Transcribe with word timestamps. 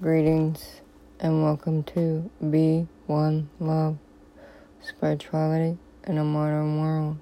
Greetings 0.00 0.80
and 1.18 1.42
welcome 1.42 1.82
to 1.82 2.30
Be 2.52 2.86
One 3.08 3.50
Love 3.58 3.98
Spirituality 4.80 5.76
in 6.06 6.18
a 6.18 6.22
Modern 6.22 6.80
World. 6.80 7.16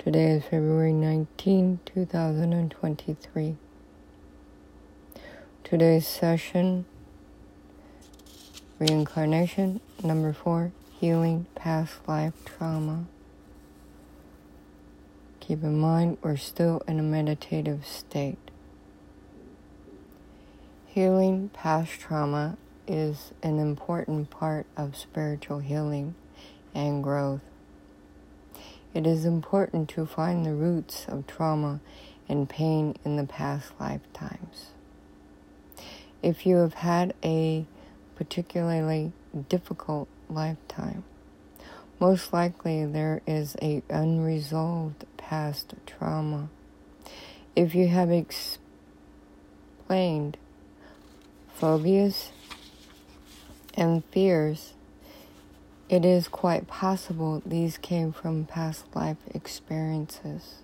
Today 0.00 0.32
is 0.32 0.42
February 0.42 0.92
19, 0.92 1.78
2023. 1.84 3.56
Today's 5.62 6.08
session 6.08 6.86
Reincarnation 8.80 9.80
number 10.02 10.32
four 10.32 10.72
Healing 10.98 11.46
Past 11.54 12.00
Life 12.08 12.34
Trauma. 12.44 13.04
Keep 15.38 15.62
in 15.62 15.78
mind, 15.78 16.18
we're 16.20 16.36
still 16.36 16.82
in 16.88 16.98
a 16.98 17.04
meditative 17.04 17.86
state. 17.86 18.49
Healing 20.92 21.50
past 21.52 22.00
trauma 22.00 22.58
is 22.88 23.30
an 23.44 23.60
important 23.60 24.28
part 24.28 24.66
of 24.76 24.96
spiritual 24.96 25.60
healing 25.60 26.16
and 26.74 27.00
growth. 27.00 27.42
It 28.92 29.06
is 29.06 29.24
important 29.24 29.88
to 29.90 30.04
find 30.04 30.44
the 30.44 30.52
roots 30.52 31.06
of 31.06 31.28
trauma 31.28 31.78
and 32.28 32.48
pain 32.48 32.96
in 33.04 33.14
the 33.14 33.24
past 33.24 33.70
lifetimes. 33.78 34.70
If 36.24 36.44
you 36.44 36.56
have 36.56 36.74
had 36.74 37.14
a 37.22 37.66
particularly 38.16 39.12
difficult 39.48 40.08
lifetime, 40.28 41.04
most 42.00 42.32
likely 42.32 42.84
there 42.84 43.22
is 43.28 43.54
a 43.62 43.84
unresolved 43.88 45.04
past 45.16 45.72
trauma. 45.86 46.48
If 47.54 47.76
you 47.76 47.86
have 47.86 48.10
explained 48.10 48.58
phobias, 51.60 52.30
and 53.74 54.02
fears, 54.06 54.72
it 55.90 56.06
is 56.06 56.26
quite 56.26 56.66
possible 56.66 57.42
these 57.44 57.76
came 57.76 58.12
from 58.12 58.46
past 58.46 58.86
life 58.94 59.18
experiences 59.34 60.62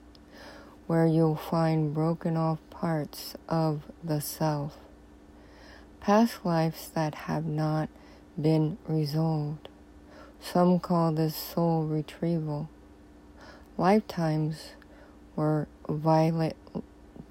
where 0.87 1.07
you'll 1.07 1.37
find 1.37 1.93
broken 1.93 2.35
off 2.35 2.59
parts 2.71 3.35
of 3.47 3.83
the 4.03 4.23
self. 4.23 4.79
Past 6.01 6.47
lives 6.47 6.89
that 6.95 7.15
have 7.15 7.45
not 7.45 7.91
been 8.41 8.79
resolved. 8.87 9.69
Some 10.41 10.81
call 10.81 11.13
this 11.13 11.37
soul 11.37 11.85
retrieval. 11.85 12.71
Lifetimes 13.77 14.71
where 15.35 15.69
violent 15.89 16.57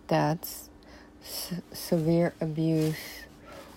deaths, 0.07 0.69
severe 1.71 2.35
abuse, 2.39 3.24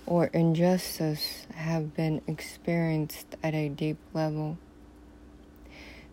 or 0.08 0.28
injustice 0.28 1.46
have 1.54 1.94
been 1.94 2.22
experienced 2.26 3.36
at 3.42 3.54
a 3.54 3.68
deep 3.68 3.98
level. 4.14 4.56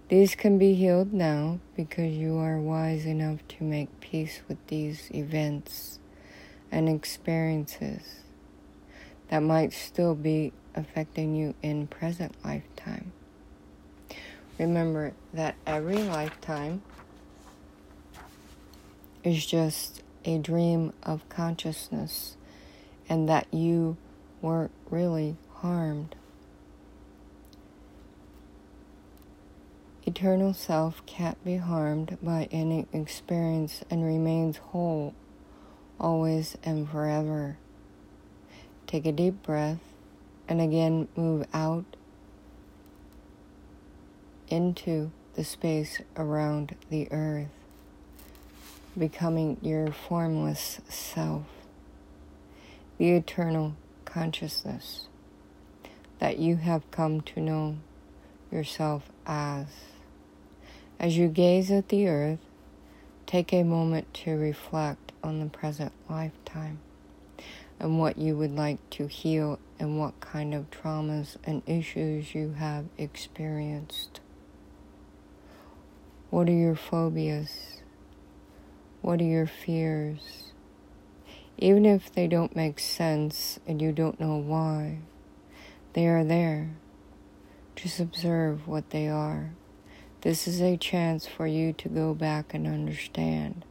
These 0.10 0.36
can 0.36 0.58
be 0.58 0.74
healed 0.74 1.14
now 1.14 1.60
because 1.78 2.12
you 2.12 2.38
are 2.38 2.60
wise 2.60 3.06
enough 3.06 3.40
to 3.48 3.64
make 3.64 4.02
peace 4.02 4.42
with 4.50 4.58
these 4.68 5.10
events 5.14 6.00
and 6.74 6.90
experiences 6.90 8.02
that 9.30 9.40
might 9.40 9.72
still 9.72 10.14
be 10.14 10.52
affecting 10.76 11.34
you 11.34 11.56
in 11.64 11.88
present 11.88 12.36
lifetime. 12.44 13.14
Remember 14.60 15.14
that 15.34 15.56
every 15.66 16.04
lifetime 16.04 16.82
is 19.24 19.46
just 19.46 20.04
a 20.26 20.38
dream 20.38 20.92
of 21.02 21.28
consciousness 21.30 22.36
and 23.10 23.28
that 23.30 23.48
you 23.54 23.98
weren't 24.42 24.72
really 24.90 25.36
harmed. 25.56 26.16
Eternal 30.08 30.54
self 30.54 31.04
can't 31.06 31.44
be 31.44 31.58
harmed 31.58 32.18
by 32.22 32.48
any 32.52 32.86
experience 32.94 33.84
and 33.90 34.06
remains 34.06 34.58
whole 34.58 35.14
always 36.00 36.58
and 36.64 36.90
forever. 36.90 37.58
Take 38.88 39.06
a 39.06 39.12
deep 39.12 39.42
breath 39.42 39.80
and 40.48 40.62
again 40.62 41.08
move 41.16 41.48
out 41.54 41.86
into 44.48 45.12
the 45.34 45.44
space 45.44 46.02
around 46.16 46.76
the 46.90 47.12
earth, 47.12 47.50
becoming 48.98 49.58
your 49.62 49.92
formless 49.92 50.80
self 50.88 51.55
the 52.98 53.12
eternal 53.12 53.76
consciousness 54.06 55.08
that 56.20 56.40
you 56.40 56.56
have 56.58 56.90
come 56.92 57.22
to 57.22 57.40
know 57.42 57.78
yourself 58.52 59.10
as. 59.26 59.68
As 61.00 61.18
you 61.18 61.28
gaze 61.28 61.72
at 61.72 61.90
the 61.90 62.08
earth, 62.08 62.40
take 63.26 63.52
a 63.52 63.64
moment 63.64 64.14
to 64.14 64.32
reflect 64.32 65.12
on 65.24 65.40
the 65.40 65.48
present 65.48 65.92
lifetime 66.10 66.80
and 67.80 68.00
what 68.00 68.18
you 68.18 68.38
would 68.38 68.56
like 68.56 68.90
to 68.92 69.08
heal 69.08 69.60
and 69.78 70.00
what 70.00 70.20
kind 70.22 70.54
of 70.54 70.72
traumas 70.72 71.36
and 71.44 71.62
issues 71.66 72.34
you 72.34 72.54
have 72.54 72.86
experienced. 72.98 74.22
What 76.30 76.48
are 76.48 76.54
your 76.54 76.76
phobias? 76.76 77.82
What 79.02 79.20
are 79.20 79.26
your 79.26 79.48
fears? 79.48 80.45
Even 81.58 81.86
if 81.86 82.14
they 82.14 82.28
don't 82.28 82.56
make 82.56 82.80
sense 82.80 83.60
and 83.66 83.82
you 83.82 83.92
don't 83.92 84.20
know 84.20 84.36
why, 84.36 85.00
they 85.94 86.08
are 86.08 86.24
there. 86.24 86.72
Just 87.76 88.00
observe 88.00 88.68
what 88.68 88.90
they 88.90 89.08
are. 89.08 89.52
This 90.22 90.48
is 90.48 90.62
a 90.62 90.76
chance 90.76 91.28
for 91.28 91.48
you 91.48 91.72
to 91.74 91.88
go 91.88 92.14
back 92.14 92.54
and 92.54 92.68
understand 92.68 93.64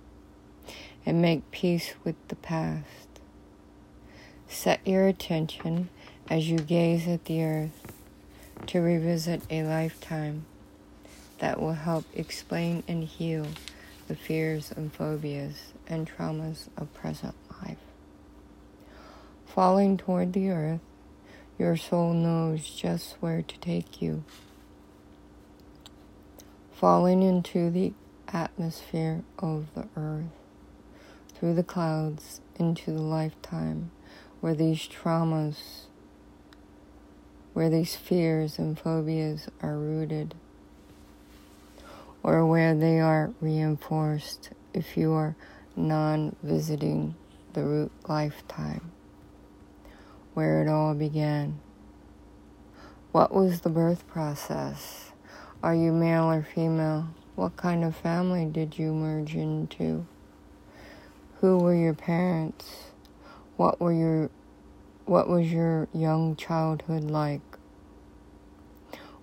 and 1.05 1.21
make 1.21 1.51
peace 1.51 1.95
with 2.05 2.17
the 2.29 2.37
past. 2.37 3.21
Set 4.49 4.87
your 4.87 5.07
attention 5.07 5.91
as 6.31 6.49
you 6.49 6.59
gaze 6.59 7.07
at 7.07 7.27
the 7.27 7.43
earth 7.43 7.93
to 8.67 8.81
revisit 8.81 9.43
a 9.51 9.63
lifetime 9.63 10.47
that 11.39 11.61
will 11.61 11.75
help 11.75 12.05
explain 12.15 12.83
and 12.89 13.05
heal 13.05 13.47
the 14.09 14.17
fears 14.17 14.73
and 14.75 14.93
phobias 14.93 15.73
and 15.87 16.11
traumas 16.11 16.69
of 16.77 16.93
present 16.95 17.35
Falling 19.55 19.97
toward 19.97 20.33
the 20.33 20.51
earth, 20.51 20.81
your 21.61 21.77
soul 21.77 22.13
knows 22.13 22.69
just 22.69 23.15
where 23.21 23.41
to 23.41 23.59
take 23.61 24.03
you. 24.03 24.25
Falling 26.73 27.23
into 27.23 27.71
the 27.71 27.93
atmosphere 28.33 29.23
of 29.39 29.67
the 29.77 29.87
earth, 29.97 30.25
through 31.37 31.55
the 31.55 31.63
clouds, 31.63 32.41
into 32.57 32.91
the 32.91 33.01
lifetime 33.01 33.93
where 34.41 34.57
these 34.57 34.89
traumas, 34.89 35.85
where 37.53 37.71
these 37.71 37.95
fears 37.95 38.59
and 38.59 38.77
phobias 38.77 39.47
are 39.63 39.79
rooted, 39.79 40.35
or 42.25 42.45
where 42.45 42.75
they 42.75 42.99
are 42.99 43.33
reinforced 43.41 44.51
if 44.73 44.97
you 44.97 45.13
are 45.13 45.37
non 45.77 46.35
visiting 46.43 47.15
the 47.53 47.63
root 47.63 47.93
lifetime 48.09 48.91
where 50.35 50.63
it 50.63 50.69
all 50.69 50.95
began. 50.95 51.59
What 53.13 53.33
was 53.33 53.61
the 53.61 53.71
birth 53.71 54.07
process? 54.09 55.13
Are 55.63 55.75
you 55.75 55.93
male 55.93 56.25
or 56.31 56.43
female? 56.43 57.09
What 57.37 57.57
kind 57.57 57.85
of 57.85 57.97
family 57.97 58.45
did 58.45 58.79
you 58.79 58.93
merge 58.93 59.35
into? 59.35 60.07
Who 61.41 61.59
were 61.59 61.75
your 61.75 61.95
parents? 61.95 62.89
What 63.57 63.81
were 63.81 63.93
your 63.93 64.31
what 65.07 65.29
was 65.29 65.53
your 65.53 65.89
young 65.93 66.35
childhood 66.35 67.05
like? 67.05 67.43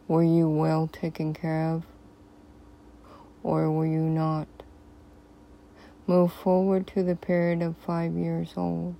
Were 0.08 0.24
you 0.24 0.48
well 0.48 0.88
taken 0.88 1.34
care 1.34 1.70
of? 1.70 1.84
Or 3.44 3.72
were 3.72 3.86
you 3.86 4.02
not? 4.02 4.48
Move 6.06 6.32
forward 6.32 6.88
to 6.88 7.04
the 7.04 7.16
period 7.16 7.62
of 7.62 7.76
five 7.78 8.14
years 8.14 8.54
old. 8.56 8.96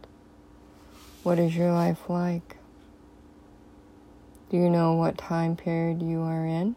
What 1.24 1.38
is 1.38 1.56
your 1.56 1.72
life 1.72 2.10
like? 2.10 2.58
Do 4.50 4.58
you 4.58 4.72
know 4.72 4.94
what 4.94 5.20
time 5.20 5.56
period 5.56 6.02
you 6.02 6.22
are 6.22 6.48
in? 6.48 6.76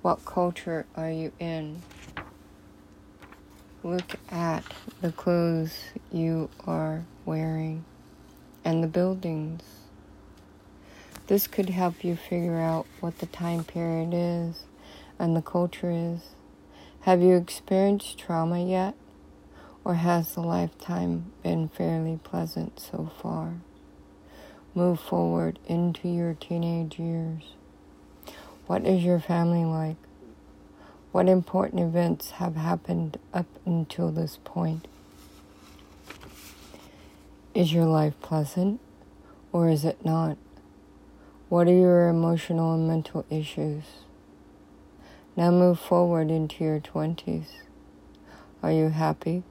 What 0.00 0.24
culture 0.24 0.86
are 0.96 1.10
you 1.10 1.32
in? 1.40 1.82
Look 3.82 4.14
at 4.30 4.62
the 5.00 5.10
clothes 5.10 5.74
you 6.12 6.50
are 6.68 7.04
wearing 7.24 7.84
and 8.64 8.80
the 8.80 8.86
buildings. 8.86 9.62
This 11.26 11.48
could 11.48 11.70
help 11.70 12.04
you 12.04 12.14
figure 12.14 12.60
out 12.60 12.86
what 13.00 13.18
the 13.18 13.26
time 13.26 13.64
period 13.64 14.10
is 14.12 14.66
and 15.18 15.34
the 15.34 15.42
culture 15.42 15.90
is. 15.90 16.20
Have 17.00 17.22
you 17.22 17.34
experienced 17.34 18.18
trauma 18.18 18.64
yet? 18.64 18.94
Or 19.84 19.94
has 19.94 20.34
the 20.34 20.40
lifetime 20.40 21.32
been 21.42 21.68
fairly 21.68 22.18
pleasant 22.22 22.78
so 22.78 23.10
far? 23.20 23.54
Move 24.74 25.00
forward 25.00 25.58
into 25.66 26.08
your 26.08 26.34
teenage 26.34 26.98
years. 26.98 27.54
What 28.66 28.86
is 28.86 29.02
your 29.02 29.18
family 29.18 29.64
like? 29.64 29.96
What 31.12 31.28
important 31.28 31.80
events 31.80 32.32
have 32.32 32.54
happened 32.54 33.18
up 33.34 33.46
until 33.66 34.12
this 34.12 34.38
point? 34.44 34.86
Is 37.52 37.72
your 37.72 37.86
life 37.86 38.14
pleasant 38.20 38.80
or 39.52 39.68
is 39.68 39.84
it 39.84 40.04
not? 40.04 40.36
What 41.48 41.66
are 41.66 41.72
your 41.72 42.08
emotional 42.08 42.74
and 42.74 42.86
mental 42.86 43.26
issues? 43.28 43.82
Now 45.36 45.50
move 45.50 45.80
forward 45.80 46.30
into 46.30 46.62
your 46.62 46.78
20s. 46.78 47.46
Are 48.62 48.70
you 48.70 48.90
happy, 48.90 49.42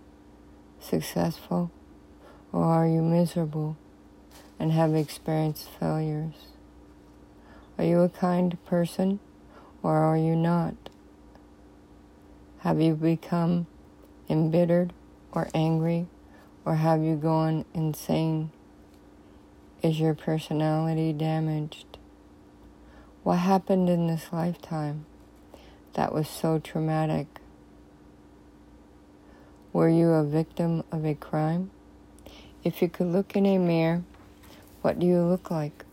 successful, 0.80 1.72
or 2.52 2.64
are 2.64 2.88
you 2.88 3.02
miserable 3.02 3.78
and 4.60 4.72
have 4.72 4.96
experienced 4.96 5.68
failures? 5.80 6.34
Are 7.78 7.86
you 7.86 8.02
a 8.02 8.10
kind 8.10 8.58
person 8.66 9.20
or 9.82 9.98
are 9.98 10.18
you 10.18 10.36
not? 10.36 10.76
Have 12.60 12.82
you 12.82 12.96
become 12.96 13.68
embittered 14.28 14.92
or 15.32 15.48
angry 15.54 16.08
or 16.66 16.76
have 16.76 17.02
you 17.02 17.16
gone 17.16 17.64
insane? 17.74 18.52
Is 19.82 20.00
your 20.00 20.14
personality 20.14 21.14
damaged? 21.14 21.98
What 23.24 23.38
happened 23.38 23.90
in 23.90 24.08
this 24.08 24.28
lifetime 24.34 25.06
that 25.94 26.14
was 26.14 26.28
so 26.28 26.60
traumatic? 26.60 27.28
Were 29.72 29.90
you 29.90 30.10
a 30.14 30.24
victim 30.24 30.84
of 30.92 31.06
a 31.06 31.14
crime? 31.14 31.70
If 32.64 32.82
you 32.82 32.90
could 32.90 33.06
look 33.06 33.36
in 33.36 33.46
a 33.46 33.60
mirror, 33.60 34.02
what 34.82 34.98
do 34.98 35.06
you 35.06 35.22
look 35.22 35.52
like? 35.52 35.86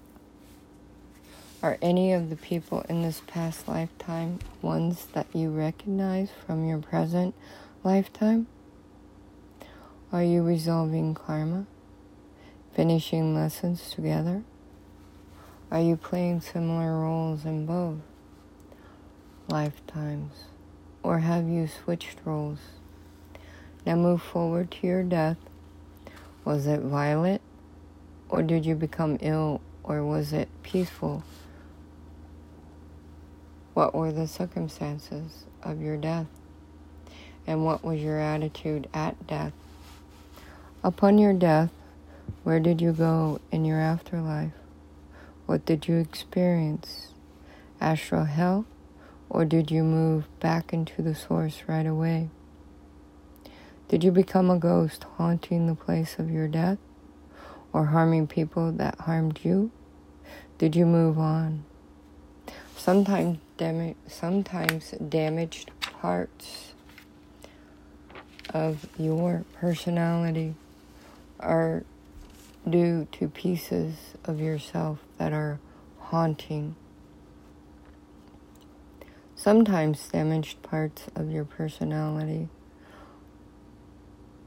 Are 1.63 1.77
any 1.83 2.15
of 2.15 2.31
the 2.31 2.37
people 2.37 2.87
in 2.89 3.03
this 3.03 3.21
past 3.27 3.69
lifetime 3.69 4.39
ones 4.63 5.09
that 5.13 5.27
you 5.35 5.51
recognize 5.51 6.31
from 6.47 6.67
your 6.67 6.79
present 6.79 7.35
lifetime? 7.85 8.47
Are 10.11 10.25
you 10.25 10.43
resolving 10.43 11.13
karma? 11.13 11.67
Finishing 12.73 13.35
lessons 13.35 13.91
together? 13.91 14.43
Are 15.71 15.83
you 15.83 15.97
playing 15.97 16.41
similar 16.41 16.99
roles 16.99 17.45
in 17.45 17.67
both 17.67 17.99
lifetimes? 19.49 20.33
Or 21.03 21.19
have 21.19 21.47
you 21.47 21.69
switched 21.69 22.21
roles? 22.25 22.61
Now 23.87 23.95
move 23.95 24.21
forward 24.21 24.73
to 24.73 24.87
your 24.87 25.05
death. 25.05 25.37
Was 26.45 26.67
it 26.67 26.81
violent? 26.81 27.41
Or 28.29 28.43
did 28.43 28.67
you 28.67 28.75
become 28.75 29.17
ill? 29.21 29.61
Or 29.85 30.03
was 30.03 30.33
it 30.33 30.49
peaceful? 30.65 31.23
What 33.75 33.95
were 33.95 34.11
the 34.11 34.27
circumstances 34.27 35.45
of 35.63 35.81
your 35.81 35.97
death? 35.97 36.27
And 37.47 37.65
what 37.65 37.85
was 37.85 38.01
your 38.01 38.19
attitude 38.19 38.89
at 38.93 39.25
death? 39.29 39.53
Upon 40.83 41.19
your 41.19 41.33
death, 41.33 41.71
where 42.43 42.59
did 42.59 42.81
you 42.81 42.93
go 42.93 43.41
in 43.53 43.65
your 43.65 43.81
afterlife? 43.81 44.53
What 45.47 45.65
did 45.65 45.87
you 45.87 45.97
experience? 45.99 47.13
Astral 47.81 48.25
hell? 48.25 48.67
Or 49.31 49.45
did 49.45 49.71
you 49.71 49.85
move 49.85 50.25
back 50.41 50.73
into 50.73 51.03
the 51.03 51.15
source 51.15 51.63
right 51.69 51.87
away? 51.87 52.31
Did 53.89 54.03
you 54.03 54.11
become 54.11 54.51
a 54.51 54.59
ghost 54.59 55.05
haunting 55.17 55.69
the 55.69 55.77
place 55.77 56.19
of 56.19 56.29
your 56.29 56.49
death? 56.49 56.79
Or 57.73 57.87
harming 57.87 58.27
people 58.27 58.73
that 58.73 58.99
harmed 59.01 59.41
you? 59.45 59.71
Did 60.59 60.75
you 60.75 60.87
move 60.87 61.19
on? 61.19 61.65
Sometimes, 62.77 63.39
dam- 63.57 63.95
sometimes 64.09 64.91
damaged 65.09 65.71
parts 65.81 66.73
of 68.53 68.89
your 68.99 69.45
personality 69.55 70.55
are 71.39 71.85
due 72.69 73.07
to 73.13 73.29
pieces 73.29 73.95
of 74.25 74.41
yourself 74.41 74.99
that 75.19 75.33
are 75.33 75.61
haunting. 75.99 76.75
Sometimes 79.37 80.09
damaged 80.09 80.61
parts 80.63 81.05
of 81.15 81.31
your 81.31 81.45
personality 81.45 82.49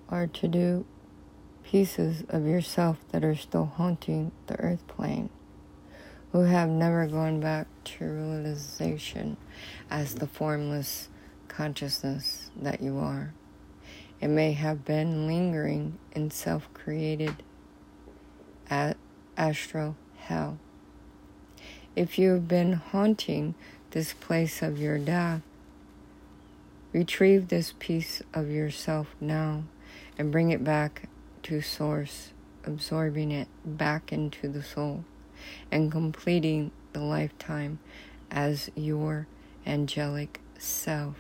are 0.09 0.27
to 0.27 0.47
do 0.47 0.85
pieces 1.63 2.23
of 2.29 2.45
yourself 2.45 2.97
that 3.11 3.23
are 3.23 3.35
still 3.35 3.65
haunting 3.65 4.31
the 4.47 4.59
earth 4.59 4.85
plane, 4.87 5.29
who 6.31 6.41
have 6.41 6.69
never 6.69 7.05
gone 7.07 7.39
back 7.39 7.67
to 7.83 8.05
realization 8.05 9.37
as 9.89 10.15
the 10.15 10.27
formless 10.27 11.09
consciousness 11.47 12.49
that 12.55 12.81
you 12.81 12.97
are. 12.97 13.33
It 14.19 14.27
may 14.27 14.53
have 14.53 14.83
been 14.83 15.27
lingering 15.27 15.97
in 16.11 16.31
self 16.31 16.71
created 16.73 17.43
astral 19.37 19.95
hell. 20.17 20.57
If 21.95 22.19
you 22.19 22.31
have 22.31 22.47
been 22.47 22.73
haunting 22.73 23.55
this 23.91 24.13
place 24.13 24.61
of 24.61 24.79
your 24.79 24.97
death, 24.97 25.41
retrieve 26.93 27.47
this 27.47 27.73
piece 27.79 28.21
of 28.33 28.49
yourself 28.49 29.15
now 29.21 29.63
and 30.19 30.33
bring 30.33 30.51
it 30.51 30.63
back 30.63 31.07
to 31.43 31.61
source, 31.61 32.33
absorbing 32.65 33.31
it 33.31 33.47
back 33.65 34.11
into 34.11 34.49
the 34.49 34.61
soul 34.61 35.05
and 35.71 35.89
completing 35.89 36.71
the 36.91 36.99
lifetime 36.99 37.79
as 38.29 38.69
your 38.75 39.25
angelic 39.65 40.41
self. 40.57 41.15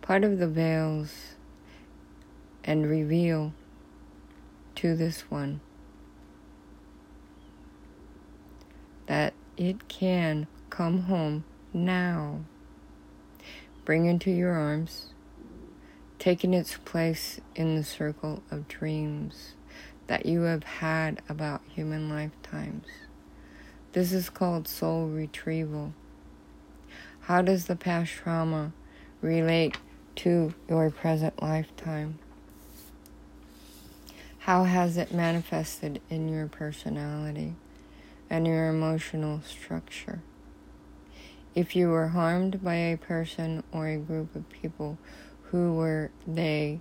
Part 0.00 0.22
of 0.22 0.38
the 0.38 0.46
veils 0.46 1.34
and 2.62 2.88
reveal 2.88 3.52
to 4.76 4.94
this 4.94 5.22
one 5.22 5.60
that 9.06 9.34
it 9.56 9.88
can 9.88 10.46
come 10.70 11.02
home 11.02 11.44
now. 11.72 12.40
Bring 13.84 14.06
into 14.06 14.30
your 14.30 14.52
arms, 14.52 15.13
taking 16.24 16.54
its 16.54 16.78
place 16.86 17.38
in 17.54 17.76
the 17.76 17.84
circle 17.84 18.42
of 18.50 18.66
dreams 18.66 19.52
that 20.06 20.24
you 20.24 20.40
have 20.40 20.64
had 20.64 21.20
about 21.28 21.60
human 21.68 22.08
lifetimes. 22.08 22.86
This 23.92 24.10
is 24.10 24.30
called 24.30 24.66
soul 24.66 25.08
retrieval. 25.08 25.92
How 27.20 27.42
does 27.42 27.66
the 27.66 27.76
past 27.76 28.10
trauma 28.10 28.72
relate 29.20 29.76
to 30.16 30.54
your 30.66 30.88
present 30.88 31.42
lifetime? 31.42 32.18
How 34.38 34.64
has 34.64 34.96
it 34.96 35.12
manifested 35.12 36.00
in 36.08 36.30
your 36.30 36.46
personality? 36.46 37.54
and 38.30 38.46
your 38.46 38.68
emotional 38.68 39.40
structure. 39.42 40.20
If 41.54 41.76
you 41.76 41.88
were 41.88 42.08
harmed 42.08 42.64
by 42.64 42.76
a 42.76 42.96
person 42.96 43.62
or 43.70 43.86
a 43.86 43.98
group 43.98 44.34
of 44.34 44.48
people, 44.50 44.98
who 45.54 45.72
were 45.72 46.10
they 46.26 46.80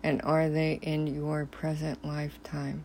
and 0.00 0.22
are 0.22 0.48
they 0.48 0.74
in 0.74 1.08
your 1.08 1.44
present 1.44 2.04
lifetime? 2.04 2.84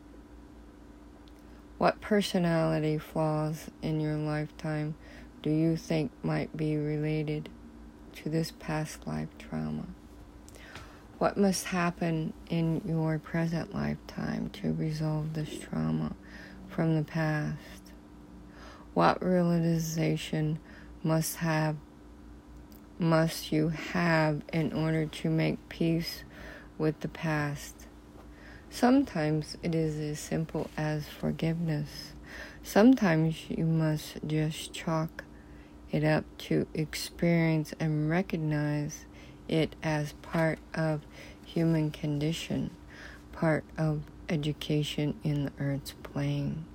What 1.78 2.02
personality 2.02 2.98
flaws 2.98 3.70
in 3.84 4.00
your 4.00 4.16
lifetime 4.16 4.96
do 5.44 5.52
you 5.52 5.78
think 5.78 6.10
might 6.24 6.58
be 6.58 6.76
related 6.76 7.50
to 8.16 8.30
this 8.30 8.52
past 8.58 9.06
life 9.06 9.28
trauma? 9.38 9.86
What 11.20 11.38
must 11.38 11.66
happen 11.66 12.34
in 12.50 12.82
your 12.84 13.20
present 13.20 13.76
lifetime 13.76 14.50
to 14.54 14.74
resolve 14.74 15.36
this 15.36 15.56
trauma 15.60 16.16
from 16.68 16.96
the 16.96 17.04
past? 17.04 17.92
What 18.96 19.24
realization 19.24 20.58
must 21.04 21.36
have 21.36 21.76
must 22.98 23.52
you 23.52 23.70
have 23.70 24.42
in 24.54 24.72
order 24.72 25.06
to 25.06 25.30
make 25.30 25.70
peace 25.70 26.24
with 26.78 27.00
the 27.02 27.08
past? 27.08 27.88
Sometimes 28.70 29.58
it 29.64 29.76
is 29.76 30.00
as 30.00 30.20
simple 30.20 30.70
as 30.78 31.08
forgiveness. 31.08 32.14
Sometimes 32.64 33.50
you 33.50 33.66
must 33.66 34.18
just 34.26 34.74
chalk 34.74 35.24
it 35.92 36.04
up 36.04 36.26
to 36.38 36.68
experience 36.74 37.74
and 37.80 38.10
recognize 38.10 39.06
it 39.48 39.76
as 39.84 40.14
part 40.22 40.60
of 40.74 41.02
human 41.46 41.92
condition, 41.92 42.72
part 43.32 43.64
of 43.78 44.02
education 44.28 45.18
in 45.24 45.46
the 45.46 45.52
earth's 45.60 45.94
plane. 46.04 46.66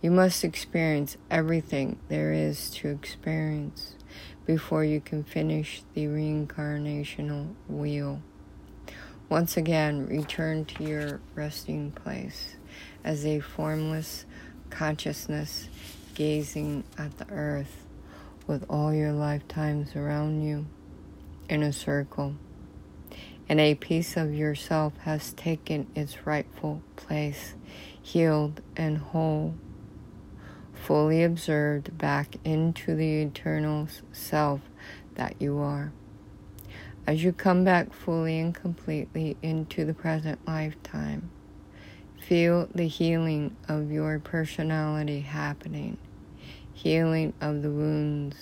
You 0.00 0.10
must 0.12 0.44
experience 0.44 1.16
everything 1.30 1.98
there 2.08 2.32
is 2.32 2.70
to 2.70 2.88
experience 2.88 3.97
before 4.48 4.82
you 4.82 4.98
can 4.98 5.22
finish 5.22 5.82
the 5.92 6.06
reincarnational 6.06 7.54
wheel. 7.68 8.22
Once 9.28 9.58
again, 9.58 10.06
return 10.06 10.64
to 10.64 10.82
your 10.82 11.20
resting 11.34 11.90
place 11.90 12.56
as 13.04 13.26
a 13.26 13.40
formless 13.40 14.24
consciousness 14.70 15.68
gazing 16.14 16.82
at 16.96 17.18
the 17.18 17.30
earth 17.30 17.84
with 18.46 18.64
all 18.70 18.94
your 18.94 19.12
lifetimes 19.12 19.94
around 19.94 20.42
you 20.42 20.64
in 21.50 21.62
a 21.62 21.70
circle. 21.70 22.34
And 23.50 23.60
a 23.60 23.74
piece 23.74 24.16
of 24.16 24.32
yourself 24.32 24.94
has 25.00 25.34
taken 25.34 25.88
its 25.94 26.26
rightful 26.26 26.80
place, 26.96 27.52
healed 28.00 28.62
and 28.78 28.96
whole, 28.96 29.56
fully 30.88 31.22
observed 31.22 31.98
back 31.98 32.36
into 32.44 32.94
the 32.94 33.20
eternal 33.20 33.86
self 34.10 34.62
that 35.16 35.34
you 35.38 35.58
are. 35.58 35.92
As 37.06 37.22
you 37.22 37.30
come 37.30 37.62
back 37.62 37.92
fully 37.92 38.38
and 38.38 38.54
completely 38.54 39.36
into 39.42 39.84
the 39.84 39.92
present 39.92 40.38
lifetime, 40.46 41.30
feel 42.18 42.70
the 42.74 42.88
healing 42.88 43.54
of 43.68 43.92
your 43.92 44.18
personality 44.18 45.20
happening, 45.20 45.98
healing 46.72 47.34
of 47.38 47.60
the 47.60 47.70
wounds, 47.70 48.36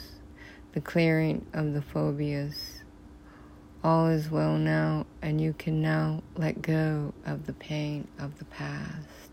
the 0.71 0.81
clearing 0.81 1.45
of 1.53 1.73
the 1.73 1.83
phobias. 1.83 2.85
All 3.83 4.07
is 4.07 4.31
well 4.31 4.57
now, 4.57 5.07
and 5.21 5.41
you 5.41 5.53
can 5.53 5.83
now 5.83 6.23
let 6.37 6.63
go 6.63 7.13
of 7.25 7.47
the 7.47 7.55
pain 7.55 8.07
of 8.21 8.39
the 8.39 8.45
past, 8.45 9.33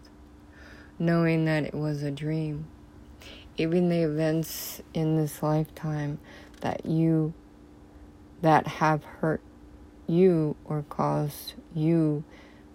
knowing 0.98 1.46
that 1.46 1.64
it 1.64 1.76
was 1.76 2.02
a 2.02 2.10
dream. 2.10 2.66
Even 3.58 3.90
the 3.90 4.02
events 4.02 4.82
in 4.94 5.16
this 5.16 5.44
lifetime 5.44 6.20
that 6.62 6.86
you 6.86 7.34
that 8.42 8.68
have 8.68 9.04
hurt 9.04 9.42
you 10.08 10.56
or 10.66 10.84
caused 10.90 11.54
you 11.74 12.24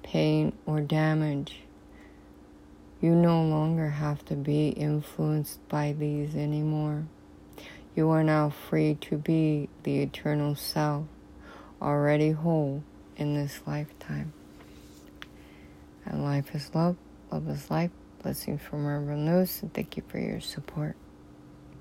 pain 0.03 0.53
or 0.67 0.81
damage. 0.81 1.61
You 3.01 3.15
no 3.15 3.43
longer 3.45 3.91
have 3.91 4.25
to 4.27 4.35
be 4.35 4.71
influenced 4.71 5.67
by 5.69 5.93
these 5.93 6.35
anymore. 6.35 7.05
You 7.95 8.11
are 8.11 8.25
now 8.25 8.51
free 8.51 8.97
to 9.03 9.19
be 9.19 9.69
the 9.83 10.01
eternal 10.01 10.55
self, 10.55 11.07
already 11.83 12.31
whole 12.31 12.83
in 13.17 13.35
this 13.35 13.61
lifetime. 13.67 14.33
And 16.05 16.25
life 16.25 16.55
is 16.55 16.71
love, 16.75 16.97
love 17.31 17.49
is 17.49 17.71
life. 17.71 17.91
Blessings 18.23 18.61
from 18.61 18.85
Lewis, 19.27 19.63
and 19.63 19.73
thank 19.73 19.97
you 19.97 20.03
for 20.09 20.19
your 20.19 20.41
support. 20.41 20.97